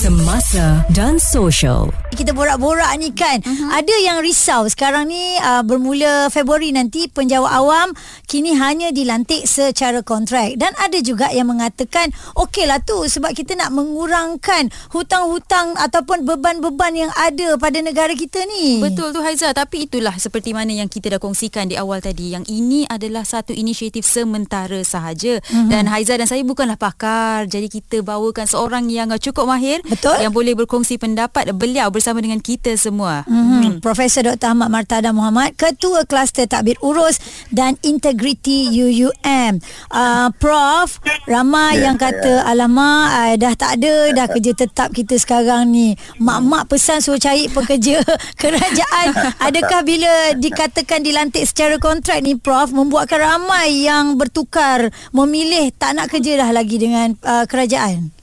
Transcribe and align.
Semasa 0.00 0.80
dan 0.96 1.20
Social. 1.20 1.92
Kita 2.16 2.32
borak-borak 2.32 2.88
ni 2.96 3.12
kan. 3.12 3.36
Uh-huh. 3.44 3.68
Ada 3.68 3.94
yang 4.00 4.24
risau. 4.24 4.64
Sekarang 4.64 5.12
ni 5.12 5.36
uh, 5.36 5.60
Bermula 5.60 6.32
Februari 6.32 6.72
nanti 6.74 7.06
Penjawat 7.06 7.52
awam 7.54 7.92
Kini 8.26 8.56
hanya 8.58 8.90
dilantik 8.90 9.46
Secara 9.46 10.02
kontrak. 10.02 10.58
Dan 10.58 10.74
ada 10.80 10.98
juga 11.04 11.30
yang 11.30 11.52
mengatakan 11.52 12.10
Okeylah 12.34 12.82
tu 12.82 13.06
Sebab 13.06 13.30
kita 13.36 13.54
nak 13.54 13.70
mengurangkan 13.76 14.72
Hutang-hutang 14.90 15.78
Ataupun 15.78 16.26
beban-beban 16.26 16.92
Yang 16.96 17.12
ada 17.14 17.48
pada 17.60 17.78
negara 17.78 18.16
kita 18.16 18.42
ni. 18.48 18.82
Betul 18.82 19.14
tu 19.14 19.20
Haiza. 19.22 19.54
Tapi 19.54 19.86
itulah 19.86 20.16
Seperti 20.16 20.50
mana 20.50 20.74
yang 20.74 20.90
kita 20.90 21.14
dah 21.14 21.20
kongsikan 21.22 21.70
Di 21.70 21.78
awal 21.78 22.02
tadi. 22.02 22.34
Yang 22.34 22.50
ini 22.50 22.88
adalah 22.90 23.22
Satu 23.22 23.54
inisiatif 23.54 24.02
sementara 24.02 24.80
sahaja. 24.82 25.38
Uh-huh. 25.44 25.68
Dan 25.70 25.86
Haiza 25.92 26.16
dan 26.16 26.26
saya 26.26 26.42
Bukanlah 26.42 26.80
pakar. 26.80 27.46
Jadi 27.46 27.70
kita 27.70 28.02
bawakan 28.02 28.48
Seorang 28.50 28.90
yang 28.90 29.12
cukup 29.20 29.46
mahir 29.46 29.78
Betul. 29.90 30.22
Yang 30.22 30.32
boleh 30.32 30.54
berkongsi 30.54 31.02
pendapat 31.02 31.50
beliau 31.50 31.90
bersama 31.90 32.22
dengan 32.22 32.38
kita 32.38 32.78
semua. 32.78 33.26
Mm-hmm. 33.26 33.60
Hmm. 33.60 33.76
Profesor 33.82 34.22
Dr. 34.22 34.54
Ahmad 34.54 34.70
Martada 34.70 35.10
Muhammad, 35.10 35.58
Ketua 35.58 36.06
Kluster 36.06 36.46
Takbir 36.46 36.78
Urus 36.78 37.18
dan 37.50 37.74
Integriti 37.82 38.70
UUM. 38.70 39.58
Uh, 39.90 40.30
Prof, 40.38 41.02
ramai 41.26 41.82
yeah, 41.82 41.90
yang 41.90 41.96
kata, 41.98 42.46
yeah. 42.46 42.50
alamak 42.54 43.06
uh, 43.10 43.34
dah 43.34 43.54
tak 43.58 43.82
ada 43.82 44.14
dah 44.14 44.26
kerja 44.30 44.52
tetap 44.54 44.94
kita 44.94 45.18
sekarang 45.18 45.74
ni. 45.74 45.98
Mak-mak 46.22 46.70
pesan 46.70 47.02
suruh 47.02 47.18
cari 47.18 47.50
pekerja 47.50 47.98
kerajaan. 48.42 49.06
Adakah 49.42 49.82
bila 49.82 50.38
dikatakan 50.38 51.02
dilantik 51.02 51.42
secara 51.50 51.82
kontrak 51.82 52.22
ni 52.22 52.38
Prof, 52.38 52.70
membuatkan 52.70 53.18
ramai 53.18 53.82
yang 53.82 54.14
bertukar 54.14 54.94
memilih 55.10 55.74
tak 55.74 55.98
nak 55.98 56.14
kerja 56.14 56.38
dah 56.46 56.50
lagi 56.54 56.78
dengan 56.78 57.18
uh, 57.26 57.42
kerajaan? 57.50 58.19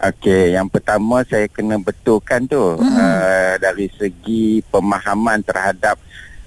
Okey, 0.00 0.56
yang 0.56 0.64
pertama 0.72 1.20
saya 1.28 1.44
kena 1.44 1.76
betulkan 1.76 2.48
tu 2.48 2.56
hmm. 2.56 2.96
uh, 2.96 3.54
dari 3.60 3.84
segi 4.00 4.64
pemahaman 4.72 5.44
terhadap 5.44 6.00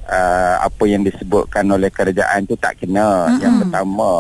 uh, 0.10 0.58
apa 0.66 0.84
yang 0.90 1.06
disebutkan 1.06 1.62
oleh 1.70 1.94
kerajaan 1.94 2.50
tu 2.50 2.58
tak 2.58 2.82
kena. 2.82 3.30
Hmm. 3.30 3.38
Yang 3.46 3.54
pertama, 3.62 4.12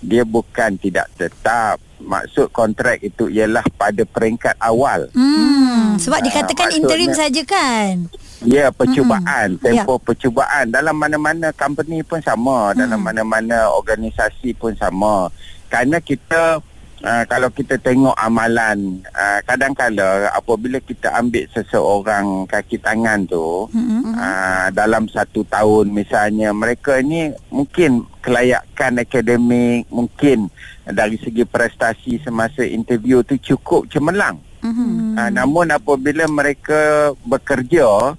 dia 0.00 0.24
bukan 0.24 0.80
tidak 0.80 1.12
tetap. 1.20 1.76
Maksud 2.02 2.50
kontrak 2.50 2.98
itu 3.04 3.28
ialah 3.28 3.62
pada 3.76 4.02
peringkat 4.08 4.56
awal. 4.56 5.06
Hmm. 5.12 6.00
Sebab 6.00 6.18
uh, 6.18 6.24
dikatakan 6.24 6.72
interim 6.72 7.12
saja 7.12 7.44
kan? 7.44 8.08
Ya, 8.42 8.74
percubaan, 8.74 9.54
hmm. 9.54 9.62
tempoh 9.62 10.00
ya. 10.00 10.04
percubaan 10.08 10.64
dalam 10.72 10.96
mana-mana 10.98 11.54
company 11.54 12.02
pun 12.02 12.18
sama, 12.24 12.74
dalam 12.74 12.98
mana-mana 12.98 13.70
organisasi 13.70 14.56
pun 14.56 14.74
sama. 14.80 15.30
Kerana 15.70 16.02
kita 16.02 16.58
Uh, 17.02 17.26
kalau 17.26 17.50
kita 17.50 17.74
tengok 17.82 18.14
amalan 18.14 19.02
uh, 19.10 19.42
kadang-kala 19.42 20.30
apabila 20.38 20.78
kita 20.78 21.10
ambil 21.18 21.50
seseorang 21.50 22.46
kaki 22.46 22.78
tangan 22.78 23.26
tu 23.26 23.66
mm-hmm. 23.74 24.14
uh, 24.14 24.70
dalam 24.70 25.10
satu 25.10 25.42
tahun 25.50 25.90
misalnya 25.90 26.54
mereka 26.54 27.02
ni 27.02 27.34
mungkin 27.50 28.06
kelayakan 28.22 29.02
akademik 29.02 29.82
mungkin 29.90 30.46
dari 30.86 31.18
segi 31.18 31.42
prestasi 31.42 32.22
semasa 32.22 32.62
interview 32.62 33.26
tu 33.26 33.34
cukup 33.34 33.90
cemerlang 33.90 34.38
mm-hmm. 34.62 35.18
uh, 35.18 35.30
namun 35.34 35.74
apabila 35.74 36.30
mereka 36.30 37.10
bekerja 37.26 38.14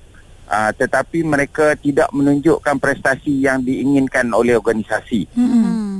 uh, 0.53 0.71
tetapi 0.75 1.23
mereka 1.23 1.73
tidak 1.79 2.11
menunjukkan 2.11 2.77
prestasi 2.77 3.47
yang 3.47 3.63
diinginkan 3.63 4.27
oleh 4.35 4.59
organisasi. 4.59 5.31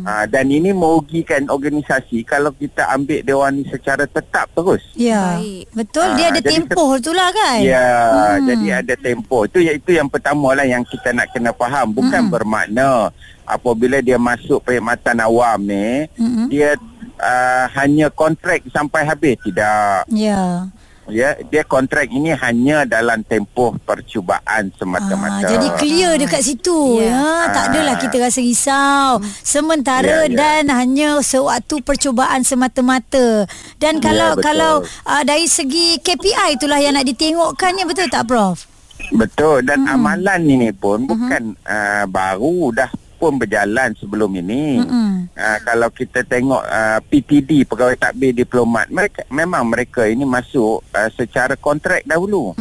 Hmm. 0.04 0.12
Uh, 0.12 0.26
dan 0.28 0.52
ini 0.52 0.76
merugikan 0.76 1.48
organisasi 1.48 2.28
kalau 2.28 2.52
kita 2.52 2.84
ambil 2.92 3.24
dewan 3.24 3.64
ini 3.64 3.72
secara 3.72 4.03
tetap 4.03 4.52
terus. 4.52 4.84
Ya. 5.00 5.40
Betul 5.72 6.12
uh, 6.12 6.16
dia 6.19 6.28
ada 6.36 6.41
tempoh 6.44 7.00
itulah 7.00 7.31
kan? 7.31 7.59
Ya, 7.64 7.88
hmm. 8.12 8.44
jadi 8.52 8.68
ada 8.84 8.94
tempoh. 9.00 9.47
Itu 9.47 9.63
itu 9.63 9.96
yang 9.96 10.12
pertama 10.12 10.52
lah 10.52 10.68
yang 10.68 10.84
kita 10.84 11.16
nak 11.16 11.31
kena 11.31 11.56
faham 11.56 11.96
bukan 11.96 12.28
hmm. 12.28 12.34
bermakna 12.36 13.16
apabila 13.47 14.03
dia 14.03 14.19
masuk 14.19 14.59
perkhidmatan 14.59 15.24
awam 15.24 15.59
ni 15.63 16.08
hmm. 16.19 16.47
dia 16.52 16.75
uh, 17.19 17.66
hanya 17.80 18.12
kontrak 18.12 18.59
sampai 18.75 19.08
habis 19.08 19.40
tidak. 19.40 20.03
Ya 20.12 20.68
ya 21.12 21.36
dia 21.47 21.64
kontrak 21.68 22.08
ini 22.08 22.31
hanya 22.31 22.88
dalam 22.88 23.24
tempoh 23.28 23.75
percubaan 23.84 24.72
semata-mata. 24.75 25.44
Ah, 25.44 25.50
jadi 25.50 25.68
clear 25.75 26.12
dekat 26.16 26.41
situ 26.44 27.02
yeah. 27.02 27.47
ya. 27.47 27.52
Tak 27.52 27.64
adalah 27.74 27.96
kita 28.00 28.16
rasa 28.19 28.40
risau. 28.40 29.19
Sementara 29.44 30.24
yeah, 30.24 30.31
yeah. 30.31 30.38
dan 30.40 30.63
hanya 30.72 31.09
sewaktu 31.19 31.84
percubaan 31.84 32.47
semata-mata. 32.47 33.50
Dan 33.80 34.00
kalau 34.00 34.40
yeah, 34.40 34.44
kalau 34.44 34.74
uh, 34.84 35.24
dari 35.28 35.50
segi 35.50 36.00
KPI 36.00 36.56
itulah 36.59 36.80
yang 36.80 36.96
nak 36.96 37.08
ditengokkan 37.08 37.75
ya 37.75 37.86
betul 37.88 38.08
tak 38.08 38.28
Prof? 38.30 38.69
Betul 39.12 39.68
dan 39.68 39.84
hmm. 39.84 39.94
amalan 40.00 40.42
ini 40.47 40.69
pun 40.72 41.03
hmm. 41.03 41.09
bukan 41.09 41.44
uh, 41.68 42.06
baru 42.08 42.72
dah 42.72 42.90
pun 43.23 43.39
berjalan 43.39 43.95
sebelum 43.95 44.35
ini. 44.35 44.84
Uh, 44.84 45.57
kalau 45.63 45.88
kita 45.88 46.28
tengok 46.28 46.59
uh, 46.59 47.00
ah, 47.00 47.00
PTD 47.00 47.63
pegawai 47.63 47.95
takbir 47.95 48.35
diplomat 48.35 48.91
mereka 48.91 49.23
memang 49.31 49.63
mereka 49.63 50.03
ini 50.03 50.28
masuk 50.28 50.84
uh, 50.91 51.09
secara 51.16 51.56
kontrak 51.56 52.03
dahulu. 52.03 52.51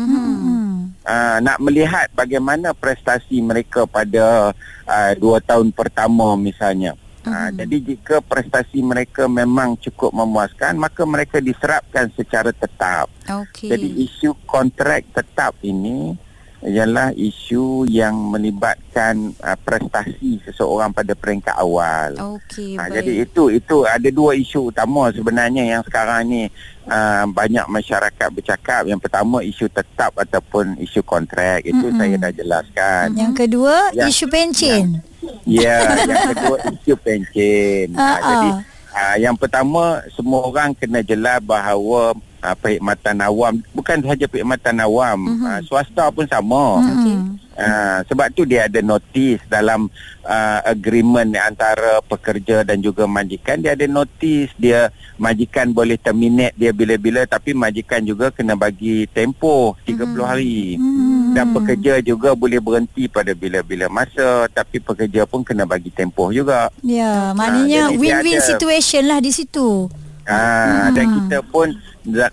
Uh, 1.02 1.42
nak 1.42 1.58
melihat 1.58 2.06
bagaimana 2.14 2.70
prestasi 2.70 3.42
mereka 3.42 3.90
pada 3.90 4.54
uh, 4.86 5.12
dua 5.18 5.42
tahun 5.42 5.74
pertama 5.74 6.38
misalnya. 6.38 6.94
Uh, 7.26 7.50
jadi 7.54 7.94
jika 7.94 8.22
prestasi 8.22 8.82
mereka 8.86 9.26
memang 9.26 9.74
cukup 9.82 10.14
memuaskan 10.14 10.78
maka 10.78 11.02
mereka 11.02 11.42
diserapkan 11.42 12.06
secara 12.14 12.54
tetap. 12.54 13.10
Okay. 13.26 13.74
Jadi 13.74 14.06
isu 14.06 14.38
kontrak 14.46 15.10
tetap 15.10 15.58
ini 15.66 16.14
ialah 16.62 17.10
isu 17.18 17.90
yang 17.90 18.14
melibatkan 18.30 19.34
uh, 19.42 19.58
prestasi 19.58 20.38
seseorang 20.46 20.94
pada 20.94 21.10
peringkat 21.18 21.50
awal. 21.58 22.38
Okey, 22.38 22.78
uh, 22.78 22.86
jadi 22.86 23.26
itu 23.26 23.50
itu 23.50 23.82
ada 23.82 24.06
dua 24.14 24.38
isu 24.38 24.70
utama 24.70 25.10
sebenarnya 25.10 25.66
yang 25.66 25.82
sekarang 25.82 26.30
ni 26.30 26.42
uh, 26.86 27.26
banyak 27.26 27.66
masyarakat 27.66 28.28
bercakap. 28.30 28.86
Yang 28.86 29.00
pertama 29.02 29.42
isu 29.42 29.66
tetap 29.66 30.14
ataupun 30.14 30.78
isu 30.78 31.02
kontrak 31.02 31.66
itu 31.66 31.82
mm-hmm. 31.82 31.98
saya 31.98 32.14
dah 32.22 32.32
jelaskan. 32.32 33.06
Yang 33.18 33.34
kedua 33.42 33.74
yang, 33.90 34.06
isu 34.06 34.24
pencen. 34.30 35.02
Ya, 35.42 35.98
yang 36.06 36.30
kedua 36.30 36.56
isu 36.78 36.94
pencen. 36.94 37.86
Uh, 37.98 38.02
uh, 38.06 38.18
jadi 38.22 38.50
uh, 38.94 39.16
yang 39.18 39.34
pertama 39.34 39.98
semua 40.14 40.46
orang 40.46 40.70
kena 40.78 41.02
jelas 41.02 41.42
bahawa 41.42 42.14
uh, 42.42 42.56
perkhidmatan 42.58 43.16
awam 43.22 43.62
bukan 43.72 44.02
sahaja 44.02 44.26
perkhidmatan 44.26 44.76
awam 44.82 45.18
uh-huh. 45.30 45.48
uh, 45.48 45.60
swasta 45.64 46.10
pun 46.10 46.26
sama 46.26 46.82
okay. 46.82 47.16
uh, 47.56 47.98
sebab 48.10 48.26
tu 48.34 48.42
dia 48.42 48.66
ada 48.66 48.82
notis 48.82 49.38
dalam 49.46 49.86
uh, 50.26 50.60
agreement 50.66 51.38
antara 51.38 52.02
pekerja 52.02 52.66
dan 52.66 52.82
juga 52.82 53.06
majikan 53.06 53.62
dia 53.62 53.78
ada 53.78 53.86
notis 53.86 54.50
dia 54.58 54.90
majikan 55.16 55.70
boleh 55.70 55.94
terminate 55.96 56.58
dia 56.58 56.74
bila-bila 56.74 57.22
tapi 57.24 57.54
majikan 57.54 58.02
juga 58.02 58.34
kena 58.34 58.58
bagi 58.58 59.06
tempoh 59.14 59.78
30 59.86 60.02
uh-huh. 60.02 60.26
hari 60.26 60.76
uh-huh. 60.76 61.32
dan 61.38 61.54
pekerja 61.54 62.02
juga 62.02 62.34
boleh 62.34 62.58
berhenti 62.58 63.06
pada 63.06 63.30
bila-bila 63.32 63.86
masa 63.86 64.50
tapi 64.50 64.82
pekerja 64.82 65.24
pun 65.24 65.46
kena 65.46 65.62
bagi 65.62 65.94
tempoh 65.94 66.34
juga 66.34 66.68
ya 66.82 67.30
maknanya 67.38 67.94
uh, 67.94 67.96
win-win 67.96 68.42
situation 68.42 69.06
lah 69.06 69.22
di 69.22 69.30
situ 69.30 70.01
Ah, 70.22 70.86
hmm. 70.86 70.94
dan 70.94 71.04
kita 71.18 71.38
pun 71.50 71.68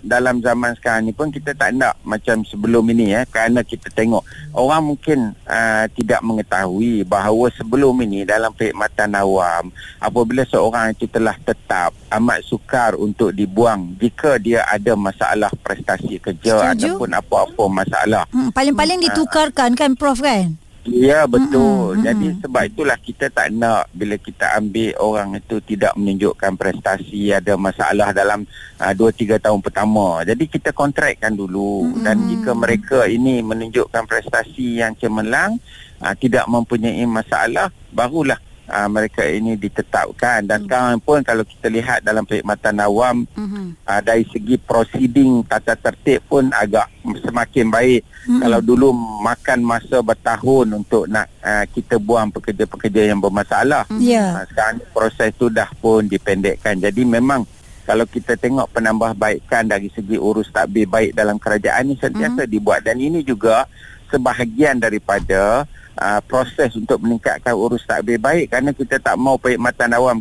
dalam 0.02 0.42
zaman 0.42 0.74
sekarang 0.74 1.06
ni 1.06 1.12
pun 1.14 1.30
kita 1.30 1.54
tak 1.54 1.70
nak 1.78 1.94
macam 2.02 2.42
sebelum 2.42 2.82
ini 2.90 3.14
ya 3.14 3.22
kerana 3.22 3.62
kita 3.62 3.86
tengok 3.94 4.26
orang 4.50 4.82
mungkin 4.82 5.30
uh, 5.46 5.86
tidak 5.94 6.18
mengetahui 6.26 7.06
bahawa 7.06 7.46
sebelum 7.54 7.94
ini 8.02 8.26
dalam 8.26 8.50
perkhidmatan 8.50 9.14
awam 9.14 9.70
apabila 10.02 10.42
seorang 10.42 10.90
itu 10.90 11.06
telah 11.06 11.38
tetap 11.46 11.94
amat 12.10 12.42
sukar 12.42 12.98
untuk 12.98 13.30
dibuang 13.30 13.94
jika 14.02 14.42
dia 14.42 14.66
ada 14.66 14.98
masalah 14.98 15.50
prestasi 15.62 16.18
kerja 16.18 16.74
Setuju? 16.74 16.98
ataupun 16.98 17.10
apa-apa 17.14 17.64
masalah. 17.70 18.22
Hmm, 18.34 18.50
paling-paling 18.50 19.06
ditukarkan 19.06 19.78
kan 19.78 19.94
prof 19.94 20.18
kan? 20.18 20.58
Ya 20.88 21.28
betul. 21.28 22.00
Mm-hmm. 22.00 22.04
Jadi 22.08 22.26
sebab 22.40 22.62
itulah 22.64 22.96
kita 22.96 23.28
tak 23.28 23.52
nak 23.52 23.92
bila 23.92 24.16
kita 24.16 24.56
ambil 24.56 24.96
orang 24.96 25.36
itu 25.36 25.60
tidak 25.60 25.92
menunjukkan 25.92 26.56
prestasi 26.56 27.36
ada 27.36 27.52
masalah 27.60 28.16
dalam 28.16 28.48
2 28.80 28.96
uh, 28.96 29.12
3 29.12 29.44
tahun 29.44 29.60
pertama. 29.60 30.24
Jadi 30.24 30.48
kita 30.48 30.72
kontrakkan 30.72 31.36
dulu 31.36 31.84
mm-hmm. 31.84 32.00
dan 32.00 32.16
jika 32.24 32.50
mereka 32.56 32.98
ini 33.04 33.44
menunjukkan 33.44 34.08
prestasi 34.08 34.80
yang 34.80 34.96
cemerlang 34.96 35.60
uh, 36.00 36.16
tidak 36.16 36.48
mempunyai 36.48 37.04
masalah 37.04 37.68
barulah 37.92 38.40
uh, 38.70 38.86
mereka 38.86 39.26
ini 39.26 39.58
ditetapkan. 39.58 40.46
Dan 40.46 40.64
sekarang 40.64 41.02
pun 41.02 41.20
kalau 41.20 41.42
kita 41.42 41.66
lihat 41.66 42.00
dalam 42.00 42.22
perkhidmatan 42.22 42.78
awam 42.80 43.26
Mhm. 43.34 43.82
uh, 43.84 44.00
dari 44.00 44.22
segi 44.30 44.56
proceeding 44.56 45.42
tata 45.44 45.74
tertib 45.74 46.22
pun 46.24 46.48
agak 46.54 46.86
semakin 47.26 47.66
baik. 47.68 48.02
Mm-mm. 48.20 48.44
kalau 48.44 48.60
dulu 48.60 48.92
makan 49.24 49.64
masa 49.64 50.04
bertahun 50.04 50.68
untuk 50.76 51.08
nak 51.08 51.24
uh, 51.40 51.64
kita 51.66 51.96
buang 51.96 52.28
pekerja-pekerja 52.30 53.10
yang 53.10 53.18
bermasalah. 53.18 53.88
Ya. 53.96 54.40
uh, 54.40 54.46
sekarang 54.46 54.78
proses 54.92 55.32
tu 55.34 55.48
dah 55.48 55.68
pun 55.80 56.04
dipendekkan. 56.04 56.76
Jadi 56.76 57.02
memang 57.02 57.48
kalau 57.88 58.04
kita 58.06 58.36
tengok 58.36 58.70
penambahbaikan 58.70 59.66
dari 59.66 59.90
segi 59.90 60.14
urus 60.14 60.52
takbir 60.52 60.86
baik 60.86 61.16
dalam 61.16 61.40
kerajaan 61.40 61.90
ni 61.90 61.96
sentiasa 61.98 62.44
dibuat. 62.46 62.84
Dan 62.86 63.00
ini 63.00 63.24
juga 63.24 63.66
sebahagian 64.10 64.78
daripada 64.78 65.64
uh, 65.64 65.79
proses 66.22 66.70
untuk 66.74 66.98
meningkatkan 66.98 67.52
urus 67.52 67.82
takbir 67.82 68.16
baik 68.16 68.48
kerana 68.48 68.70
kita 68.70 68.96
tak 68.96 69.14
mau 69.14 69.36
perkhidmatan 69.36 69.90
awam 69.92 70.18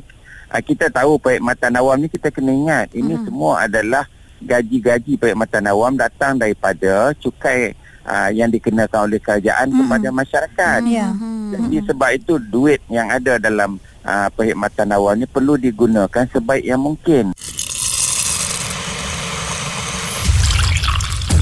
uh, 0.48 0.62
kita 0.62 0.90
tahu 0.90 1.16
perkhidmatan 1.16 1.74
awam 1.74 1.98
ni 1.98 2.08
kita 2.08 2.30
kena 2.30 2.50
ingat 2.50 2.88
ini 2.92 3.16
Mhm. 3.16 3.24
semua 3.26 3.64
adalah 3.64 4.04
gaji-gaji 4.40 5.16
perkhidmatan 5.16 5.68
awam 5.68 5.94
datang 5.94 6.36
daripada 6.36 7.12
cukai 7.14 7.76
uh, 8.02 8.30
yang 8.30 8.48
dikenakan 8.48 9.06
oleh 9.06 9.20
kerajaan 9.20 9.68
Mhm. 9.70 9.78
kepada 9.86 10.08
masyarakat 10.10 10.80
Ya. 10.84 11.12
Mhm. 11.12 11.54
jadi 11.54 11.78
sebab 11.86 12.10
itu 12.14 12.34
duit 12.42 12.80
yang 12.88 13.08
ada 13.08 13.38
dalam 13.38 13.78
uh, 14.02 14.28
perkhidmatan 14.32 14.90
awam 14.90 15.14
ni 15.16 15.28
perlu 15.28 15.54
digunakan 15.54 16.26
sebaik 16.26 16.64
yang 16.64 16.80
mungkin 16.80 17.36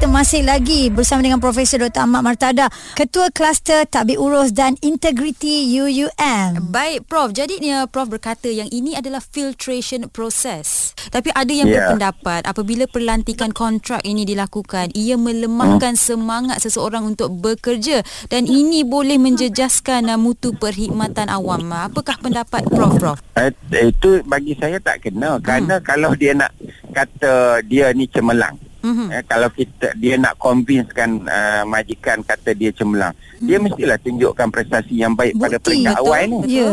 Kita 0.00 0.08
masih 0.08 0.48
lagi 0.48 0.88
bersama 0.88 1.20
dengan 1.20 1.36
Profesor 1.36 1.76
Dr. 1.76 2.08
Ahmad 2.08 2.24
Martada, 2.24 2.72
Ketua 2.96 3.28
Kluster 3.28 3.84
Tabik 3.84 4.16
Urus 4.16 4.48
dan 4.48 4.72
Integriti 4.80 5.68
UUM. 5.76 6.72
Baik 6.72 7.04
Prof, 7.04 7.36
jadi 7.36 7.60
uh, 7.60 7.84
Prof 7.84 8.08
berkata 8.08 8.48
yang 8.48 8.64
ini 8.72 8.96
adalah 8.96 9.20
filtration 9.20 10.08
process. 10.08 10.96
Tapi 11.12 11.28
ada 11.36 11.52
yang 11.52 11.68
Ya. 11.68 11.84
berpendapat 11.92 12.48
apabila 12.48 12.88
perlantikan 12.88 13.52
kontrak 13.52 14.00
ini 14.00 14.24
dilakukan, 14.24 14.88
ia 14.96 15.20
melemahkan 15.20 15.92
Hmm. 15.92 16.00
semangat 16.00 16.64
seseorang 16.64 17.04
untuk 17.04 17.36
bekerja 17.36 18.00
dan 18.32 18.48
ini 18.48 18.88
boleh 18.88 19.20
menjejaskan 19.20 20.08
uh, 20.08 20.16
mutu 20.16 20.56
perkhidmatan 20.56 21.28
awam. 21.28 21.76
Apakah 21.76 22.16
pendapat 22.16 22.64
Prof 22.72 22.96
Prof? 22.96 23.20
eh, 23.36 23.52
itu 23.84 24.24
bagi 24.24 24.56
saya 24.56 24.80
tak 24.80 25.04
kena 25.04 25.36
kerana 25.44 25.76
kalau 25.84 26.16
dia 26.16 26.32
nak 26.32 26.56
kata 26.88 27.60
dia 27.68 27.92
ni 27.92 28.08
cemerlang 28.08 28.56
Mhm. 28.82 29.06
eh, 29.10 29.22
kalau 29.22 29.48
kita 29.48 29.92
dia 29.94 30.14
nak 30.14 30.34
convincekan 30.36 31.20
uh, 31.22 31.62
majikan 31.64 32.20
kata 32.20 32.50
dia 32.50 32.70
cemerlang 32.70 33.12
dia 33.38 33.56
mestilah 33.56 33.96
tunjukkan 33.96 34.48
prestasi 34.48 34.96
yang 34.96 35.12
baik 35.12 35.34
pada 35.34 35.56
Bukti, 35.56 35.64
peringkat 35.66 35.94
betul. 35.94 36.06
awal 36.06 36.22
ni 36.24 36.38
Ya. 36.54 36.72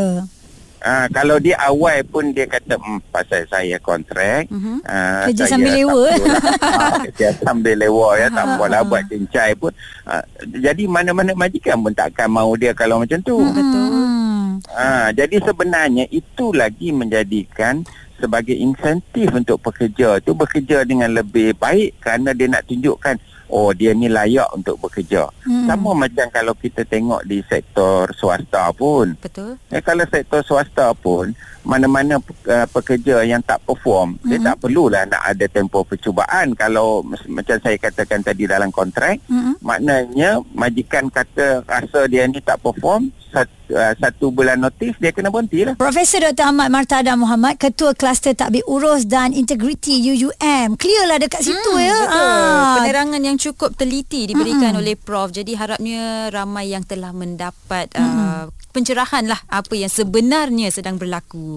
Ah, 0.79 1.09
kalau 1.09 1.35
dia 1.35 1.57
awal 1.59 2.05
pun 2.05 2.29
dia 2.29 2.45
kata 2.45 2.77
hmm, 2.77 3.01
pasal 3.09 3.43
saya 3.45 3.75
kontrak 3.77 4.45
Mhm. 4.47 4.85
ah, 4.85 5.25
Kerja 5.25 5.43
saya 5.43 5.51
sambil 5.51 5.73
lewa. 5.75 6.03
lah. 6.05 6.41
Ah, 6.77 6.97
kerja 7.03 7.27
sambil 7.35 7.75
lewa 7.75 8.09
ya 8.13 8.27
tak 8.29 8.45
Ha, 8.45 8.51
apalah 8.53 8.79
ha. 8.79 8.87
buat 8.87 9.03
cincai 9.03 9.51
pun 9.53 9.73
Ah, 10.03 10.21
jadi 10.39 10.83
mana-mana 10.85 11.33
majikan 11.33 11.75
pun 11.77 11.91
takkan 11.91 12.29
mau 12.29 12.53
dia 12.53 12.71
kalau 12.71 13.01
macam 13.01 13.17
tu 13.19 13.41
Betul. 13.41 13.89
Hmm. 13.89 14.61
Ah, 14.69 15.09
jadi 15.11 15.35
sebenarnya 15.39 16.05
itu 16.07 16.45
lagi 16.51 16.89
menjadikan 16.91 17.81
sebagai 18.17 18.57
insentif 18.57 19.29
untuk 19.31 19.61
pekerja 19.61 20.17
tu 20.19 20.33
bekerja 20.33 20.83
dengan 20.83 21.13
lebih 21.13 21.53
baik 21.55 22.01
kerana 22.01 22.33
dia 22.33 22.49
nak 22.49 22.65
tunjukkan 22.65 23.15
oh 23.47 23.71
dia 23.71 23.95
ni 23.95 24.11
layak 24.11 24.47
untuk 24.51 24.75
bekerja. 24.79 25.31
Hmm. 25.47 25.67
Sama 25.67 25.95
macam 25.95 26.27
kalau 26.31 26.53
kita 26.53 26.83
tengok 26.83 27.23
di 27.23 27.39
sektor 27.47 28.11
swasta 28.15 28.69
pun. 28.75 29.15
Betul. 29.19 29.55
Eh, 29.71 29.79
kalau 29.79 30.03
sektor 30.07 30.43
swasta 30.43 30.91
pun 30.93 31.31
mana-mana 31.67 32.15
uh, 32.23 32.67
pekerja 32.71 33.27
yang 33.27 33.43
tak 33.43 33.59
perform 33.67 34.15
mm-hmm. 34.15 34.29
dia 34.31 34.39
tak 34.39 34.55
perlulah 34.63 35.03
nak 35.03 35.21
ada 35.27 35.45
tempoh 35.51 35.83
percubaan 35.83 36.55
kalau 36.55 37.03
macam 37.27 37.59
saya 37.59 37.75
katakan 37.75 38.23
tadi 38.23 38.47
dalam 38.47 38.71
kontrak 38.71 39.19
Mm-mm. 39.27 39.59
maknanya 39.59 40.39
majikan 40.55 41.11
kata 41.11 41.67
rasa 41.67 42.07
dia 42.07 42.23
ni 42.23 42.39
tak 42.39 42.63
perform 42.63 43.11
satu, 43.27 43.75
uh, 43.75 43.93
satu 43.99 44.31
bulan 44.31 44.55
notis 44.63 44.95
dia 44.97 45.11
kena 45.11 45.27
berhenti 45.27 45.67
lah 45.67 45.75
Profesor 45.75 46.23
Dr. 46.23 46.47
Ahmad 46.47 46.71
Martada 46.71 47.11
Muhammad, 47.19 47.59
Ketua 47.59 47.91
Kluster 47.91 48.31
Tabik 48.31 48.63
Urus 48.65 49.03
dan 49.03 49.35
Integriti 49.35 49.99
UUM. 49.99 50.79
Clear 50.79 51.05
lah 51.11 51.19
dekat 51.19 51.43
situ 51.43 51.71
Hmm, 51.75 51.83
ya. 51.83 51.97
Betul. 52.07 52.23
Ah. 52.23 52.75
Penerangan 52.79 53.21
yang 53.21 53.37
cukup 53.37 53.75
teliti 53.75 54.31
diberikan 54.31 54.71
oleh 54.79 54.95
Prof. 54.95 55.35
Jadi 55.35 55.53
harapnya 55.59 56.31
ramai 56.31 56.71
yang 56.71 56.87
telah 56.87 57.11
mendapat 57.11 57.91
uh, 57.99 58.47
pencerahan 58.71 59.25
lah 59.25 59.41
apa 59.49 59.73
yang 59.73 59.89
sebenarnya 59.89 60.69
sedang 60.69 61.01
berlaku. 61.01 61.56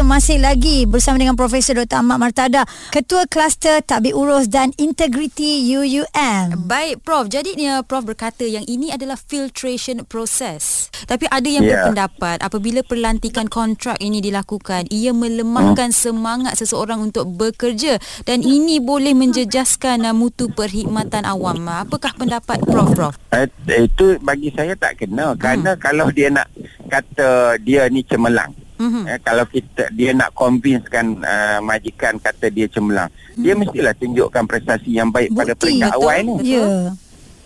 Kita 0.00 0.16
masih 0.16 0.40
lagi 0.40 0.88
bersama 0.88 1.20
dengan 1.20 1.36
Profesor 1.36 1.76
Dr. 1.76 2.00
Ahmad 2.00 2.16
Martada, 2.16 2.64
Ketua 2.88 3.28
Kluster 3.28 3.84
Tabik 3.84 4.16
Urus 4.16 4.48
dan 4.48 4.72
Integriti 4.80 5.60
UUM. 5.76 6.56
Baik 6.64 7.04
Prof, 7.04 7.28
jadi 7.28 7.52
uh, 7.68 7.84
Prof 7.84 8.08
berkata 8.08 8.48
yang 8.48 8.64
ini 8.64 8.88
adalah 8.88 9.20
filtration 9.20 10.00
process. 10.08 10.88
Tapi 11.04 11.28
ada 11.28 11.44
yang 11.44 11.68
Ya. 11.68 11.84
berpendapat 11.84 12.40
apabila 12.40 12.80
perlantikan 12.80 13.44
kontrak 13.44 14.00
ini 14.00 14.24
dilakukan, 14.24 14.88
ia 14.88 15.12
melemahkan 15.12 15.92
semangat 15.92 16.56
seseorang 16.56 17.04
untuk 17.04 17.28
bekerja 17.36 18.00
dan 18.24 18.40
ini 18.40 18.80
boleh 18.80 19.12
menjejaskan 19.12 20.08
uh, 20.08 20.16
mutu 20.16 20.48
perkhidmatan 20.48 21.28
awam. 21.28 21.60
Apakah 21.68 22.16
pendapat 22.16 22.56
Prof 22.64 22.88
Prof? 22.96 23.14
eh, 23.36 23.52
itu 23.68 24.16
bagi 24.24 24.48
saya 24.56 24.72
tak 24.80 25.04
kena 25.04 25.36
kerana 25.36 25.76
kalau 25.76 26.08
dia 26.08 26.32
nak 26.32 26.48
kata 26.88 27.60
dia 27.60 27.84
ni 27.92 28.00
cemerlang 28.00 28.69
Mhm. 28.80 29.02
Eh, 29.04 29.18
kalau 29.20 29.44
kita 29.44 29.92
dia 29.92 30.10
nak 30.10 30.32
convincekan 30.32 31.20
uh, 31.20 31.60
majikan 31.60 32.16
kata 32.16 32.48
dia 32.48 32.64
cemerlang 32.66 33.06
dia 33.34 33.52
mestilah 33.52 33.92
tunjukkan 33.92 34.44
prestasi 34.44 34.90
yang 34.92 35.08
baik 35.08 35.30
pada 35.30 35.52
Bukti, 35.52 35.60
peringkat 35.76 35.90
betul. 35.90 36.00
awal 36.00 36.18
ni 36.18 36.34
Ya. 36.50 36.66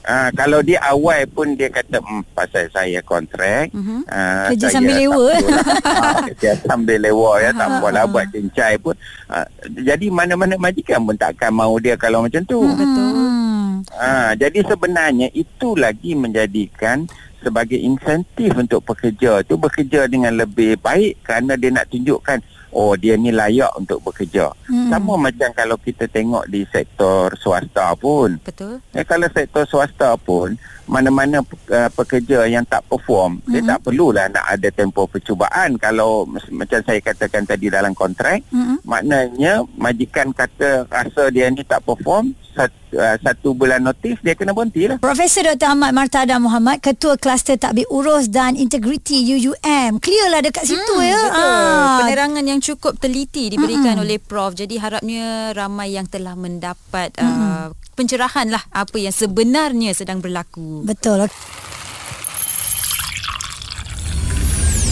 Ah, 0.04 0.28
kalau 0.30 0.60
dia 0.60 0.84
awal 0.84 1.24
pun 1.26 1.56
dia 1.56 1.66
kata 1.66 1.96
hmm, 1.96 2.28
pasal 2.30 2.68
saya 2.68 3.00
kontrak 3.00 3.72
Mhm. 3.72 4.04
ah, 4.06 4.52
Kerja 4.52 4.62
saya 4.62 4.74
sambil 4.76 4.94
lewa. 4.94 5.16
perlulah. 5.32 5.64
ah, 5.82 6.14
kerja 6.28 6.50
sambil 6.62 6.98
lewa 7.00 7.30
ya 7.38 7.50
tak 7.50 7.64
Ha, 7.64 7.74
apalah 7.74 8.02
ha. 8.02 8.12
buat 8.12 8.26
cincai 8.28 8.74
pun 8.76 8.94
ah, 9.26 9.46
jadi 9.64 10.06
mana-mana 10.08 10.54
majikan 10.56 11.00
pun 11.02 11.16
takkan 11.16 11.50
mau 11.50 11.72
dia 11.78 11.96
kalau 11.96 12.20
macam 12.20 12.44
tu 12.44 12.60
Betul. 12.60 13.10
Hmm. 13.16 13.80
ah, 13.96 14.32
jadi 14.34 14.58
sebenarnya 14.62 15.32
itu 15.32 15.72
lagi 15.74 16.12
menjadikan 16.12 17.08
sebagai 17.44 17.76
insentif 17.76 18.56
untuk 18.56 18.80
pekerja 18.80 19.44
tu 19.44 19.60
bekerja 19.60 20.08
dengan 20.08 20.32
lebih 20.32 20.80
baik 20.80 21.20
kerana 21.20 21.54
dia 21.54 21.68
nak 21.68 21.92
tunjukkan 21.92 22.40
oh 22.74 22.98
dia 22.98 23.14
ni 23.14 23.30
layak 23.30 23.70
untuk 23.76 24.02
bekerja 24.02 24.50
Hmm. 24.64 24.88
sama 24.88 25.28
macam 25.28 25.52
kalau 25.52 25.76
kita 25.76 26.08
tengok 26.08 26.48
di 26.48 26.64
sektor 26.72 27.28
swasta 27.36 27.92
pun 27.94 28.40
Betul. 28.40 28.80
Eh, 28.96 29.04
kalau 29.04 29.28
sektor 29.28 29.68
swasta 29.68 30.16
pun 30.16 30.56
mana-mana 30.84 31.40
uh, 31.44 31.90
pekerja 31.92 32.44
yang 32.44 32.64
tak 32.64 32.80
perform 32.88 33.40
mm-hmm. 33.40 33.52
dia 33.52 33.60
tak 33.64 33.78
perlulah 33.84 34.26
nak 34.28 34.44
ada 34.48 34.68
tempoh 34.72 35.04
percubaan 35.04 35.76
kalau 35.76 36.24
macam 36.48 36.80
saya 36.80 37.00
katakan 37.00 37.44
tadi 37.44 37.68
dalam 37.68 37.92
kontrak 37.92 38.40
Mm-mm. 38.48 38.80
maknanya 38.84 39.64
majikan 39.76 40.32
kata 40.32 40.88
rasa 40.88 41.28
dia 41.28 41.48
ni 41.48 41.60
tak 41.64 41.84
perform 41.84 42.32
satu, 42.52 42.96
uh, 42.96 43.16
satu 43.20 43.52
bulan 43.52 43.80
notis 43.80 44.16
dia 44.20 44.32
kena 44.32 44.52
berhenti 44.52 44.88
lah 44.88 44.96
Profesor 44.96 45.44
Dr. 45.52 45.72
Ahmad 45.72 45.92
Martada 45.92 46.36
Muhammad, 46.36 46.80
Ketua 46.80 47.20
Kluster 47.34 47.58
Tabik 47.58 47.90
Urus 47.90 48.30
dan 48.30 48.54
Integriti 48.54 49.18
UUM. 49.34 49.98
Clear 49.98 50.30
lah 50.30 50.38
dekat 50.38 50.70
situ 50.70 50.94
ya. 51.02 51.18
Hmm, 51.18 51.34
Betul. 51.34 51.42
Ah. 51.42 51.98
Penerangan 52.06 52.44
yang 52.46 52.60
cukup 52.62 52.94
teliti 52.94 53.50
diberikan 53.50 53.98
oleh 53.98 54.22
Prof. 54.22 54.54
Jadi 54.54 54.78
harapnya 54.78 55.50
ramai 55.50 55.98
yang 55.98 56.06
telah 56.06 56.38
mendapat 56.38 57.10
uh, 57.18 57.74
pencerahan 57.98 58.54
lah 58.54 58.62
apa 58.70 59.02
yang 59.02 59.10
sebenarnya 59.10 59.98
sedang 59.98 60.22
berlaku. 60.22 60.86
Betul. 60.86 61.26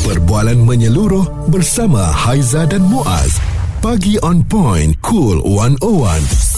Perbualan 0.03 0.59
menyeluruh 0.67 1.47
bersama 1.47 2.11
Haiza 2.11 2.67
dan 2.67 2.83
Muaz. 2.91 3.39
Pagi 3.79 4.19
on 4.27 4.43
point. 4.43 4.99
Cool 4.99 5.39
101. 5.47 5.79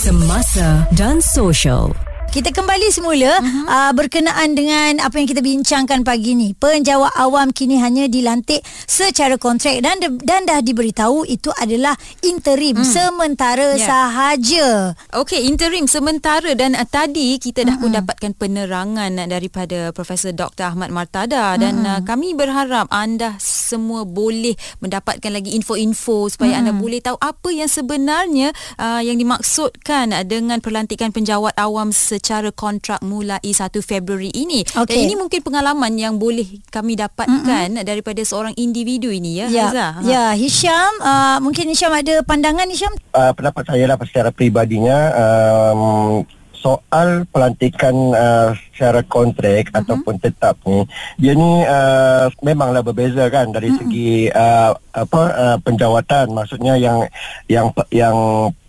Semasa 0.00 0.88
dan 0.96 1.20
sosial. 1.20 1.92
Kita 2.34 2.50
kembali 2.50 2.90
semula 2.90 3.38
uh-huh. 3.38 3.66
uh, 3.70 3.92
berkenaan 3.94 4.58
dengan 4.58 4.98
apa 4.98 5.22
yang 5.22 5.30
kita 5.30 5.38
bincangkan 5.38 6.02
pagi 6.02 6.34
ni. 6.34 6.50
Penjawat 6.50 7.14
awam 7.14 7.54
kini 7.54 7.78
hanya 7.78 8.10
dilantik 8.10 8.58
secara 8.90 9.38
kontrak 9.38 9.78
dan 9.78 10.02
dan 10.02 10.42
dah 10.42 10.58
diberitahu 10.58 11.22
itu 11.30 11.54
adalah 11.54 11.94
interim 12.26 12.82
hmm. 12.82 12.90
sementara 12.90 13.78
yeah. 13.78 13.86
sahaja. 13.86 14.68
Okey, 15.14 15.46
interim 15.46 15.86
sementara 15.86 16.58
dan 16.58 16.74
uh, 16.74 16.82
tadi 16.82 17.38
kita 17.38 17.62
dah 17.62 17.78
uh-huh. 17.78 17.86
pun 17.86 18.02
dapatkan 18.02 18.32
penerangan 18.34 19.14
uh, 19.14 19.28
daripada 19.30 19.94
Profesor 19.94 20.34
Dr. 20.34 20.74
Ahmad 20.74 20.90
Martada 20.90 21.54
dan 21.54 21.86
uh-huh. 21.86 21.94
uh, 21.94 22.00
kami 22.02 22.34
berharap 22.34 22.90
anda 22.90 23.38
semua 23.38 24.02
boleh 24.02 24.58
mendapatkan 24.82 25.30
lagi 25.30 25.54
info-info 25.54 26.34
supaya 26.34 26.58
uh-huh. 26.58 26.66
anda 26.66 26.72
boleh 26.74 26.98
tahu 26.98 27.14
apa 27.14 27.54
yang 27.54 27.70
sebenarnya 27.70 28.50
uh, 28.82 28.98
yang 29.06 29.22
dimaksudkan 29.22 30.10
uh, 30.10 30.26
dengan 30.26 30.58
pelantikan 30.58 31.14
penjawat 31.14 31.54
awam 31.62 31.94
secara 31.94 32.23
secara 32.24 32.48
kontrak 32.56 33.04
mulai 33.04 33.44
1 33.44 33.68
Februari 33.84 34.32
ini. 34.32 34.64
Okay. 34.64 34.96
Dan 34.96 35.12
ini 35.12 35.14
mungkin 35.20 35.44
pengalaman 35.44 35.92
yang 35.92 36.16
boleh 36.16 36.64
kami 36.72 36.96
dapatkan 36.96 37.76
mm-hmm. 37.76 37.84
daripada 37.84 38.24
seorang 38.24 38.56
individu 38.56 39.12
ini 39.12 39.44
ya. 39.44 39.46
Ya, 39.52 39.68
Haiza. 39.68 39.86
ya 40.08 40.24
Hisham, 40.32 40.92
uh, 41.04 41.36
mungkin 41.44 41.68
Hisham 41.68 41.92
ada 41.92 42.24
pandangan 42.24 42.64
Hisham? 42.72 42.96
Uh, 43.12 43.36
pendapat 43.36 43.68
saya 43.68 43.84
lah 43.84 44.00
secara 44.08 44.32
peribadinya 44.32 45.12
um, 45.12 46.24
soal 46.64 47.28
pelantikan 47.28 47.92
uh, 48.16 48.56
secara 48.72 49.04
kontrak 49.04 49.68
uh-huh. 49.68 49.84
ataupun 49.84 50.16
tetap 50.16 50.56
ni 50.64 50.88
dia 51.20 51.36
ni 51.36 51.60
uh, 51.60 52.32
memanglah 52.40 52.80
berbeza 52.80 53.28
kan 53.28 53.52
dari 53.52 53.68
uh-huh. 53.68 53.84
segi 53.84 54.32
uh, 54.32 54.72
apa 54.96 55.22
uh, 55.36 55.56
penjawatan 55.60 56.32
maksudnya 56.32 56.80
yang 56.80 57.04
yang 57.52 57.68
yang 57.92 58.16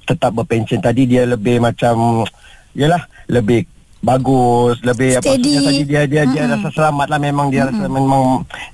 tetap 0.04 0.36
berpension 0.36 0.84
tadi 0.84 1.08
dia 1.08 1.24
lebih 1.24 1.64
macam 1.64 2.28
yalah 2.76 3.02
lebih 3.32 3.66
bagus 4.06 4.78
lebih 4.86 5.18
Steady. 5.18 5.26
apa 5.26 5.34
maksudnya 5.34 5.62
tadi 5.66 5.84
dia 5.90 6.02
dia 6.06 6.22
mm-hmm. 6.22 6.34
dia 6.38 6.54
rasa 6.54 6.70
selamat 6.70 7.08
lah 7.10 7.20
memang 7.20 7.48
dia 7.50 7.66
mm-hmm. 7.66 7.82
rasa 7.82 7.86
memang 7.90 8.24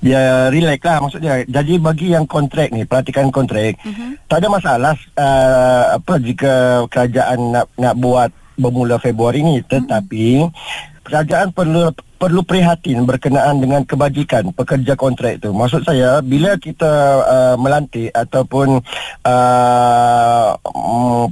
dia 0.04 0.22
relax 0.52 0.80
lah 0.84 0.96
maksudnya 1.00 1.32
jadi 1.48 1.74
bagi 1.80 2.06
yang 2.12 2.26
kontrak 2.28 2.68
ni 2.68 2.84
perhatikan 2.84 3.32
kontrak 3.32 3.80
mm-hmm. 3.80 4.20
tak 4.28 4.44
ada 4.44 4.48
masalah 4.52 4.94
uh, 5.16 5.96
apa 5.96 6.14
jika 6.20 6.84
kerajaan 6.92 7.56
nak 7.56 7.66
nak 7.80 7.94
buat 7.96 8.28
bermula 8.60 9.00
Februari 9.00 9.40
ni 9.40 9.64
tetapi 9.64 10.44
mm-hmm. 10.44 10.91
Kerajaan 11.02 11.50
perlu 11.50 11.90
perlu 12.16 12.46
prihatin 12.46 13.02
berkenaan 13.02 13.58
dengan 13.58 13.82
kebajikan 13.82 14.54
pekerja 14.54 14.94
kontrak 14.94 15.42
itu 15.42 15.50
maksud 15.50 15.82
saya 15.82 16.22
bila 16.22 16.54
kita 16.54 16.92
uh, 17.26 17.56
melantik 17.58 18.14
ataupun 18.14 18.78
uh, 19.26 20.48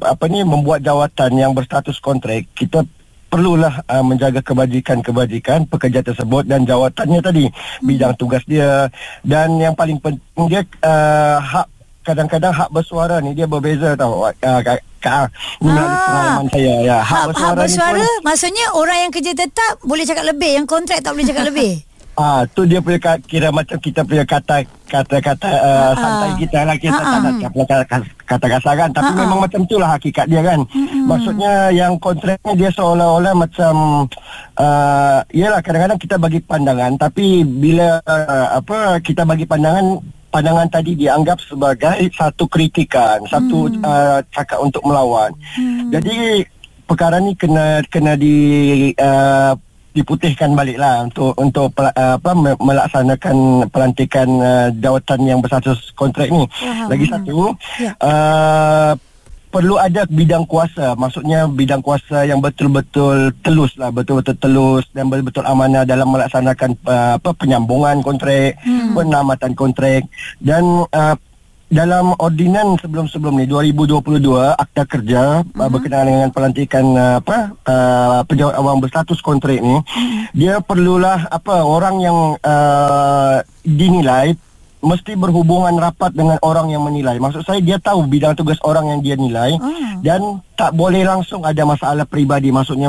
apa 0.03 0.25
ni 0.27 0.43
membuat 0.43 0.83
jawatan 0.83 1.31
yang 1.39 1.55
berstatus 1.55 2.03
kontrak 2.03 2.43
kita 2.59 2.83
perlulah 3.31 3.87
uh, 3.87 4.03
menjaga 4.03 4.43
kebajikan-kebajikan 4.43 5.71
pekerja 5.71 6.03
tersebut 6.03 6.51
dan 6.51 6.67
jawatannya 6.67 7.23
tadi 7.23 7.47
hmm. 7.47 7.87
bidang 7.87 8.15
tugas 8.19 8.43
dia 8.51 8.91
dan 9.23 9.55
yang 9.63 9.79
paling 9.79 10.03
penting 10.03 10.51
dia 10.51 10.67
uh, 10.83 11.39
hak 11.39 11.71
kadang-kadang 12.03 12.51
hak 12.51 12.67
bersuara 12.75 13.23
ni 13.23 13.39
dia 13.39 13.47
berbeza 13.47 13.95
tau 13.95 14.27
uh, 14.27 14.61
Kak 15.01 15.33
Kak 15.33 15.33
Ini 15.65 15.81
ah. 15.81 15.89
pengalaman 16.07 16.47
saya. 16.53 16.75
Ya. 16.85 16.99
Hak, 17.01 17.09
hak 17.09 17.27
bersuara, 17.33 17.49
hak 17.49 17.57
bersuara 17.57 18.05
pun, 18.05 18.21
maksudnya 18.25 18.67
orang 18.77 18.99
yang 19.09 19.13
kerja 19.13 19.33
tetap 19.33 19.73
boleh 19.81 20.05
cakap 20.05 20.25
lebih 20.29 20.51
yang 20.61 20.67
kontrak 20.69 21.01
tak 21.01 21.13
boleh 21.17 21.27
cakap 21.27 21.45
lebih. 21.49 21.73
Ah, 22.21 22.45
tu 22.53 22.69
dia 22.69 22.85
punya 22.85 23.01
kira 23.25 23.49
macam 23.49 23.81
kita 23.81 24.05
punya 24.05 24.29
kata 24.29 24.61
kata-kata 24.85 25.49
uh, 25.57 25.93
santai 25.97 26.31
kita 26.43 26.69
lah. 26.69 26.77
Kita 26.77 27.01
tak 27.01 27.19
nak 27.25 27.35
kata, 27.49 27.97
kata 28.29 28.47
kasar 28.51 28.75
kan. 28.77 28.91
Tapi 28.93 29.11
memang 29.17 29.39
macam 29.41 29.65
itulah 29.65 29.89
hakikat 29.97 30.29
dia 30.29 30.45
kan. 30.45 30.61
Maksudnya 31.09 31.73
yang 31.73 31.97
kontraknya 31.97 32.53
dia 32.53 32.69
seolah-olah 32.77 33.33
macam 33.33 34.05
uh, 34.59 35.19
yalah 35.33 35.65
kadang-kadang 35.65 35.97
kita 35.97 36.21
bagi 36.21 36.45
pandangan. 36.45 36.93
Tapi 37.01 37.41
bila 37.47 38.05
uh, 38.05 38.47
apa 38.59 39.01
kita 39.01 39.25
bagi 39.25 39.49
pandangan 39.49 40.05
pandangan 40.31 40.71
tadi 40.71 40.95
dianggap 40.95 41.39
sebagai 41.43 41.99
satu 42.15 42.47
kritikan, 42.47 43.21
satu 43.27 43.67
hmm. 43.67 43.83
uh, 43.83 44.19
cakap 44.31 44.63
untuk 44.63 44.83
melawan. 44.87 45.35
Hmm. 45.59 45.91
Jadi 45.91 46.47
perkara 46.87 47.19
ni 47.19 47.35
kena 47.35 47.83
kena 47.91 48.15
di 48.15 48.35
uh, 48.99 49.53
diputihkan 49.91 50.55
baliklah 50.55 51.03
untuk 51.03 51.35
untuk 51.35 51.75
uh, 51.83 52.15
apa 52.15 52.31
melaksanakan 52.63 53.67
pelantikan 53.75 54.29
uh, 54.39 54.69
jawatan 54.79 55.21
yang 55.27 55.39
berstatus 55.43 55.91
kontrak 55.99 56.31
ni. 56.31 56.47
Uh-huh. 56.47 56.87
Lagi 56.87 57.05
satu 57.11 57.37
yeah. 57.83 57.95
uh, 57.99 58.95
perlu 59.51 59.77
ada 59.77 60.07
bidang 60.07 60.47
kuasa 60.47 60.95
maksudnya 60.95 61.51
bidang 61.51 61.83
kuasa 61.83 62.23
yang 62.23 62.39
betul-betul 62.39 63.35
telus 63.43 63.75
lah 63.75 63.91
betul-betul 63.91 64.39
telus 64.39 64.87
dan 64.95 65.11
betul-betul 65.11 65.43
amanah 65.43 65.83
dalam 65.83 66.07
melaksanakan 66.07 66.79
uh, 66.87 67.19
apa 67.19 67.31
penyambungan 67.35 67.99
kontrak 68.01 68.57
hmm. 68.63 68.95
penamatan 68.95 69.53
kontrak 69.59 70.07
dan 70.39 70.87
uh, 70.95 71.19
dalam 71.71 72.19
ordinan 72.19 72.75
sebelum-sebelum 72.83 73.39
ni 73.39 73.47
2022 73.47 74.27
akta 74.59 74.83
kerja 74.91 75.47
uh-huh. 75.47 75.71
berkenaan 75.71 76.11
dengan 76.11 76.31
pelantikan 76.35 76.85
uh, 76.99 77.17
apa 77.23 77.55
uh, 77.63 78.21
pejabat 78.27 78.59
awam 78.59 78.83
berstatus 78.83 79.23
kontrak 79.23 79.63
ni 79.63 79.79
uh-huh. 79.79 80.27
dia 80.35 80.59
perlulah 80.59 81.31
apa 81.31 81.63
orang 81.63 82.03
yang 82.03 82.19
uh, 82.43 83.39
dinilai 83.63 84.35
mesti 84.81 85.13
berhubungan 85.13 85.77
rapat 85.77 86.17
dengan 86.17 86.41
orang 86.41 86.73
yang 86.73 86.81
menilai 86.81 87.21
maksud 87.21 87.45
saya 87.45 87.61
dia 87.61 87.77
tahu 87.77 88.09
bidang 88.09 88.33
tugas 88.33 88.57
orang 88.65 88.89
yang 88.97 89.01
dia 89.05 89.17
nilai 89.17 89.57
uh-huh. 89.61 90.01
dan 90.01 90.41
tak 90.57 90.73
boleh 90.73 91.05
langsung 91.05 91.45
ada 91.45 91.63
masalah 91.69 92.09
peribadi 92.09 92.49
maksudnya 92.49 92.89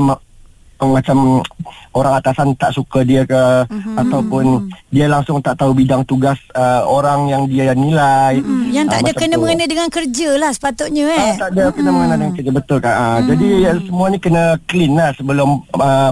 macam 0.89 1.45
orang 1.91 2.23
atasan 2.23 2.55
tak 2.55 2.71
suka 2.71 3.03
dia 3.03 3.27
ke 3.27 3.67
mm-hmm. 3.67 3.95
ataupun 4.00 4.71
dia 4.89 5.11
langsung 5.11 5.43
tak 5.43 5.59
tahu 5.59 5.75
bidang 5.75 6.07
tugas 6.07 6.39
uh, 6.55 6.88
orang 6.88 7.27
yang 7.27 7.43
dia 7.51 7.75
nilai 7.75 8.39
mm-hmm. 8.39 8.71
yang 8.71 8.88
tak 8.88 9.03
uh, 9.03 9.03
ada 9.05 9.11
kena 9.13 9.35
mengena 9.35 9.65
dengan 9.67 9.89
kerja 9.91 10.29
lah 10.39 10.51
sepatutnya 10.55 11.05
eh 11.11 11.19
uh, 11.19 11.33
tak 11.35 11.50
ada 11.51 11.61
mm-hmm. 11.67 11.75
kena 11.75 11.89
mengena 11.91 12.15
dengan 12.15 12.33
kerja 12.33 12.51
betul 12.55 12.77
kan 12.79 12.93
uh, 12.95 13.03
mm-hmm. 13.03 13.27
jadi 13.35 13.47
ya, 13.59 13.71
semua 13.83 14.05
ni 14.07 14.17
kena 14.17 14.43
clean 14.65 14.91
lah 14.95 15.09
sebelum 15.13 15.50
uh, 15.75 16.11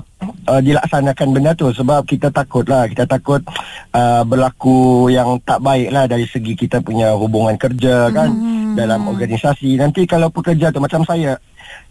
uh, 0.51 0.61
dilaksanakan 0.61 1.27
benda 1.31 1.51
tu 1.55 1.67
sebab 1.71 2.03
kita 2.03 2.27
takut 2.29 2.65
lah 2.67 2.83
kita 2.91 3.07
takut 3.07 3.41
uh, 3.95 4.21
berlaku 4.27 5.07
yang 5.07 5.39
tak 5.47 5.63
baik 5.63 5.89
lah 5.95 6.05
dari 6.11 6.27
segi 6.27 6.59
kita 6.59 6.83
punya 6.83 7.15
hubungan 7.15 7.55
kerja 7.55 8.11
kan 8.11 8.29
mm-hmm. 8.35 8.75
dalam 8.75 9.07
organisasi 9.07 9.79
nanti 9.79 10.03
kalau 10.03 10.27
pekerja 10.27 10.75
tu 10.75 10.83
macam 10.83 11.07
saya 11.07 11.39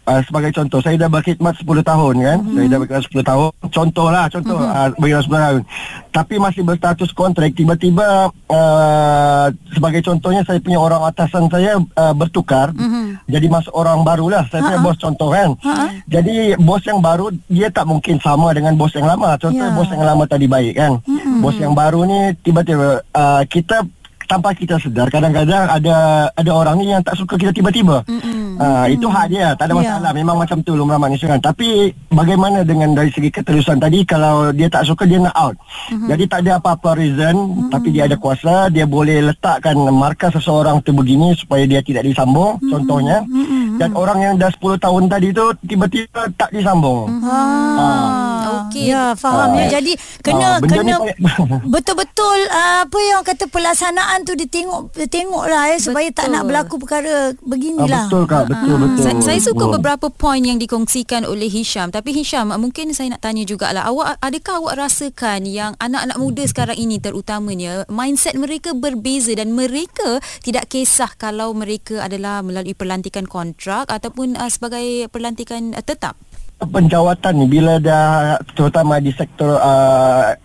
uh, 0.09 0.21
sebagai 0.25 0.51
contoh 0.55 0.79
saya 0.81 0.97
dah 0.97 1.09
berkhidmat 1.11 1.53
10 1.61 1.65
tahun 1.85 2.15
kan 2.17 2.37
hmm. 2.41 2.55
saya 2.57 2.67
dah 2.67 2.79
berkhidmat 2.81 3.05
10 3.13 3.29
tahun 3.29 3.49
contohlah 3.69 4.25
contoh 4.33 4.57
hmm. 4.57 4.73
uh, 4.73 4.89
berkhidmat 4.97 5.25
10 5.29 5.45
tahun 5.45 5.61
tapi 6.09 6.33
masih 6.41 6.61
berstatus 6.65 7.11
kontrak 7.13 7.53
tiba-tiba 7.53 8.33
uh, 8.49 9.47
sebagai 9.71 10.01
contohnya 10.01 10.41
saya 10.41 10.57
punya 10.57 10.79
orang 10.81 11.05
atasan 11.05 11.45
saya 11.47 11.77
uh, 11.77 12.13
bertukar 12.17 12.73
hmm. 12.73 13.29
jadi 13.29 13.47
masuk 13.47 13.73
orang 13.77 14.01
barulah 14.01 14.43
saya 14.49 14.65
punya 14.65 14.79
bos 14.81 14.97
contoh 14.97 15.29
kan 15.29 15.49
Ha-ha. 15.61 15.85
jadi 16.09 16.57
bos 16.57 16.81
yang 16.83 16.99
baru 16.99 17.29
dia 17.45 17.69
tak 17.69 17.85
mungkin 17.85 18.17
sama 18.17 18.49
dengan 18.57 18.73
bos 18.73 18.91
yang 18.97 19.05
lama 19.05 19.37
contoh 19.37 19.67
yeah. 19.69 19.75
bos 19.77 19.89
yang 19.93 20.03
lama 20.03 20.23
tadi 20.25 20.45
baik 20.49 20.73
kan 20.73 20.97
hmm. 21.05 21.39
bos 21.45 21.55
yang 21.61 21.77
baru 21.77 22.03
ni 22.09 22.33
tiba-tiba 22.41 23.05
uh, 23.13 23.43
kita 23.45 23.85
tanpa 24.29 24.53
kita 24.53 24.77
sedar 24.77 25.09
kadang-kadang 25.09 25.65
ada 25.65 26.29
ada 26.29 26.51
orang 26.53 26.77
ni 26.77 26.93
yang 26.93 27.01
tak 27.01 27.17
suka 27.17 27.33
kita 27.33 27.49
tiba-tiba. 27.49 28.05
Mm-hmm. 28.05 28.61
Uh, 28.61 28.85
itu 28.91 29.09
hak 29.09 29.25
dia, 29.33 29.57
tak 29.57 29.71
ada 29.71 29.73
ya. 29.73 29.79
masalah. 29.81 30.11
Yeah. 30.13 30.19
Memang 30.21 30.37
macam 30.37 30.57
tu 30.61 30.77
lumrah 30.77 31.01
manusia 31.01 31.25
kan. 31.25 31.41
Tapi 31.41 31.89
bagaimana 32.13 32.61
dengan 32.61 32.93
dari 32.93 33.09
segi 33.09 33.33
keterusan 33.33 33.81
tadi 33.81 34.05
kalau 34.05 34.53
dia 34.53 34.69
tak 34.69 34.85
suka 34.85 35.09
dia 35.09 35.17
nak 35.17 35.33
out. 35.33 35.57
Mm-hmm. 35.89 36.07
Jadi 36.13 36.23
tak 36.29 36.39
ada 36.45 36.51
apa-apa 36.61 36.89
reason 36.93 37.33
mm-hmm. 37.33 37.69
tapi 37.73 37.87
dia 37.89 38.05
ada 38.05 38.15
kuasa, 38.21 38.69
dia 38.69 38.85
boleh 38.85 39.33
letakkan 39.33 39.73
markah 39.89 40.29
seseorang 40.29 40.85
tu 40.85 40.93
begini 40.93 41.33
supaya 41.33 41.65
dia 41.65 41.81
tidak 41.81 42.05
disambung 42.05 42.61
mm-hmm. 42.61 42.69
contohnya. 42.69 43.25
Mm-hmm. 43.25 43.58
Dan 43.79 43.95
orang 43.95 44.19
yang 44.19 44.33
dah 44.35 44.51
10 44.51 44.83
tahun 44.83 45.03
tadi 45.07 45.31
tu 45.31 45.45
tiba-tiba 45.63 46.27
tak 46.35 46.51
disambung. 46.51 47.07
Mm-hmm. 47.07 47.79
Uh. 47.79 48.29
Okey. 48.49 48.91
Ya, 48.91 49.13
faham 49.15 49.55
uh, 49.55 49.59
ya. 49.63 49.79
Jadi 49.79 49.93
kena 50.19 50.59
uh, 50.59 50.67
kena 50.67 50.95
betul-betul 51.73 52.37
uh, 52.51 52.83
apa 52.83 52.99
yang 52.99 53.21
kata 53.23 53.47
pelaksanaan 53.47 54.27
tu 54.27 54.35
ditengok 54.35 54.91
tengoklah 55.07 55.73
eh 55.73 55.79
supaya 55.79 56.09
tak 56.11 56.27
nak 56.33 56.43
berlaku 56.43 56.75
perkara 56.81 57.31
beginilah. 57.39 58.09
Uh, 58.09 58.11
betul 58.11 58.23
kak, 58.27 58.43
betul 58.51 58.75
uh, 58.75 58.79
betul. 58.83 59.03
Saya, 59.05 59.15
saya 59.23 59.39
suka 59.39 59.63
betul. 59.63 59.75
beberapa 59.79 60.07
poin 60.11 60.41
yang 60.43 60.59
dikongsikan 60.59 61.23
oleh 61.23 61.47
Hisham. 61.47 61.93
Tapi 61.93 62.11
Hisham, 62.11 62.51
mungkin 62.59 62.91
saya 62.91 63.15
nak 63.15 63.23
tanya 63.23 63.47
jugalah. 63.47 63.87
Awak 63.87 64.19
adakah 64.19 64.53
awak 64.59 64.75
rasakan 64.75 65.47
yang 65.47 65.71
anak-anak 65.79 66.17
muda 66.19 66.43
sekarang 66.43 66.77
ini 66.77 66.99
terutamanya 66.99 67.87
mindset 67.87 68.35
mereka 68.35 68.75
berbeza 68.75 69.31
dan 69.37 69.55
mereka 69.55 70.19
tidak 70.43 70.67
kisah 70.67 71.11
kalau 71.15 71.53
mereka 71.53 72.01
adalah 72.03 72.41
melalui 72.41 72.73
pelantikan 72.73 73.29
kontrak 73.29 73.68
ataupun 73.69 74.39
uh, 74.39 74.49
sebagai 74.49 75.05
pelantikan 75.13 75.77
uh, 75.77 75.83
tetap? 75.85 76.17
penjawatan 76.59 77.33
ni 77.39 77.47
bila 77.47 77.79
dah 77.79 78.35
terutama 78.51 78.99
di 78.99 79.15
sektor 79.15 79.55
uh, 79.55 80.35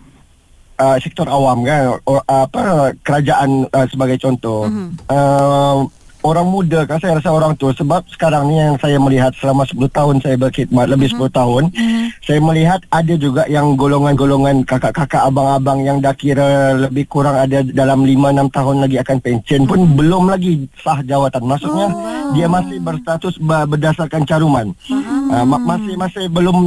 uh, 0.79 0.97
sektor 1.03 1.27
awam 1.27 1.67
kan 1.67 1.99
or, 2.07 2.23
uh, 2.23 2.47
apa 2.47 2.95
kerajaan 3.03 3.67
uh, 3.67 3.85
sebagai 3.91 4.15
contoh 4.23 4.71
mm-hmm. 4.71 5.11
uh, 5.11 5.83
orang 6.27 6.47
muda 6.51 6.83
kan 6.83 6.99
saya 6.99 7.21
rasa 7.21 7.31
orang 7.31 7.55
tua 7.55 7.71
sebab 7.71 8.03
sekarang 8.11 8.51
ni 8.51 8.59
yang 8.59 8.75
saya 8.81 8.99
melihat 8.99 9.31
selama 9.39 9.63
10 9.63 9.79
tahun 9.95 10.15
saya 10.19 10.35
berkhidmat 10.35 10.91
lebih 10.91 11.15
mm-hmm. 11.15 11.31
10 11.31 11.39
tahun 11.39 11.63
mm-hmm. 11.71 12.05
saya 12.19 12.39
melihat 12.43 12.79
ada 12.91 13.13
juga 13.15 13.43
yang 13.47 13.79
golongan-golongan 13.79 14.67
kakak-kakak 14.67 15.23
abang-abang 15.23 15.79
yang 15.87 15.97
dah 16.03 16.11
kira 16.11 16.75
lebih 16.75 17.07
kurang 17.07 17.39
ada 17.39 17.63
dalam 17.63 18.03
5-6 18.03 18.51
tahun 18.51 18.75
lagi 18.83 18.97
akan 18.99 19.17
pension 19.23 19.61
pun 19.63 19.85
Hmm. 19.85 19.93
belum 19.93 20.23
lagi 20.33 20.65
sah 20.81 20.99
jawatan. 21.05 21.45
Maksudnya 21.45 21.87
Oh, 21.93 22.33
dia 22.33 22.49
masih 22.49 22.81
berstatus 22.81 23.37
berdasarkan 23.39 24.25
caruman. 24.25 24.73
Uh, 25.25 25.43
ma- 25.43 25.57
masih 25.59 25.95
masih 25.95 26.23
belum 26.27 26.57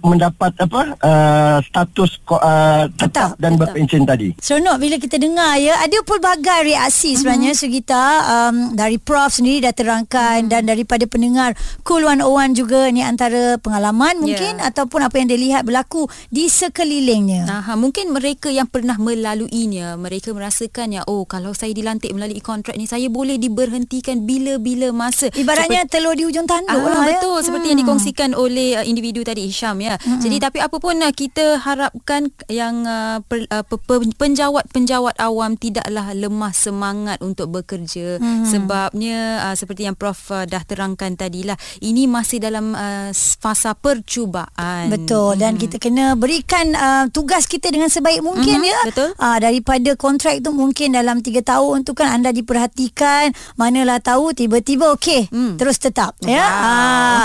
mendapat 0.00 0.54
apa 0.56 0.80
uh, 0.96 1.58
status 1.60 2.22
ko- 2.22 2.38
uh, 2.38 2.86
Tetap, 2.86 3.34
tetap, 3.34 3.42
dan 3.42 3.52
tetap. 3.56 4.06
tadi. 4.06 4.28
Seronok 4.36 4.76
bila 4.78 4.96
kita 4.96 5.16
dengar 5.16 5.56
ya 5.56 5.74
ada 5.76 5.98
pelbagai 6.00 6.60
reaksi 6.64 7.14
sebenarnya 7.14 7.52
mm-hmm. 7.52 7.62
Sugita 7.64 8.02
um, 8.24 8.56
dari 8.72 8.96
Prof 8.96 9.30
sendiri 9.30 9.62
dah 9.62 9.72
terangkan 9.72 10.46
mm. 10.46 10.48
dan 10.48 10.62
daripada 10.64 11.04
pendengar 11.04 11.52
Cool 11.82 12.02
101 12.02 12.22
juga 12.54 12.86
ni 12.88 13.00
antara 13.00 13.56
pengalaman 13.58 14.20
mungkin 14.20 14.32
Ya. 14.54 14.68
ataupun 14.68 15.00
apa 15.00 15.16
yang 15.16 15.28
dilihat 15.28 15.62
berlaku 15.62 16.04
di 16.28 16.46
sekelilingnya. 16.46 17.46
Aha, 17.46 17.74
mungkin 17.74 18.10
mereka 18.10 18.48
yang 18.48 18.66
pernah 18.66 18.94
melaluinya 18.94 19.94
mereka 19.94 20.30
merasakan 20.30 20.92
ya 20.92 21.02
oh 21.04 21.24
kalau 21.24 21.50
saya 21.50 21.70
dilantik 21.70 22.10
melalui 22.10 22.38
kontrak 22.38 22.74
ni 22.74 22.84
saya 22.84 23.08
boleh 23.08 23.36
diberhentikan 23.36 24.22
bila-bila 24.22 24.90
masa 24.90 25.30
Ibaratnya 25.30 25.86
telur 25.86 26.12
di 26.12 26.22
hujung 26.22 26.44
tanduk 26.44 26.76
Ah, 26.76 26.82
lah 26.84 27.02
ya. 27.02 27.08
betul 27.16 27.40
seperti 27.40 27.66
yang 27.68 27.80
dikongsikan 28.04 28.36
oleh 28.36 28.76
uh, 28.76 28.84
individu 28.84 29.24
tadi 29.24 29.48
Hisham 29.48 29.80
ya. 29.80 29.96
Mm-hmm. 29.96 30.20
Jadi 30.20 30.36
tapi 30.38 30.58
apa 30.60 30.76
pun 30.76 30.92
uh, 30.94 31.08
kita 31.08 31.56
harapkan 31.58 32.28
yang 32.46 32.84
uh, 32.84 33.18
per, 33.20 33.48
uh, 33.48 33.64
pe- 33.64 33.80
pe- 33.80 34.12
penjawat-penjawat 34.14 35.16
awam 35.18 35.56
tidaklah 35.56 36.12
lemah 36.12 36.52
semangat 36.52 37.18
untuk 37.20 37.48
bekerja 37.50 38.20
mm-hmm. 38.20 38.44
sebabnya 38.44 39.18
uh, 39.42 39.54
seperti 39.54 39.84
yang 39.84 39.94
prof 39.94 40.28
uh, 40.28 40.44
dah 40.44 40.60
terangkan 40.60 41.14
tadilah 41.14 41.54
ini 41.80 42.04
masih 42.04 42.38
dalam 42.38 42.72
uh, 42.72 43.08
fasa 43.14 43.72
percubaan. 43.74 44.90
Betul 44.90 45.36
dan 45.36 45.56
kita 45.56 45.78
kena 45.78 46.12
berikan 46.14 46.72
uh, 46.72 47.04
tugas 47.08 47.46
kita 47.46 47.68
dengan 47.68 47.88
sebaik 47.88 48.20
mungkin 48.20 48.60
Mhm, 48.60 48.66
ya. 48.66 48.80
betul. 48.84 49.10
Uh, 49.16 49.38
daripada 49.38 49.90
kontrak 49.94 50.38
tu 50.38 50.50
mungkin 50.50 50.92
dalam 50.92 51.18
3 51.18 51.40
tahun 51.40 51.82
tu 51.82 51.92
kan 51.92 52.10
anda 52.12 52.30
diperhatikan, 52.30 53.30
manalah 53.54 53.98
tahu 53.98 54.30
tiba-tiba 54.30 54.92
okey 54.92 55.26
Hmm. 55.30 55.56
terus 55.56 55.78
tetap 55.78 56.12
ya. 56.20 56.42
Wow. 56.42 56.62
Ah. 56.74 57.24